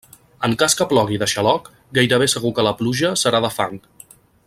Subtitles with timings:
[0.47, 1.69] En cas que plogui de xaloc,
[1.99, 3.79] gairebé segur que la pluja serà de fang.